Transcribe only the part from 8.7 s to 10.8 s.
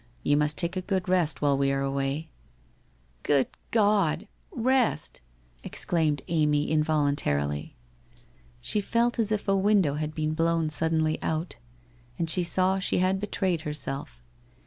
felt as if a window had been blown